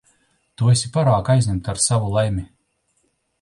[0.61, 2.47] Tu esi pārāk aizņemta ar savu laimi.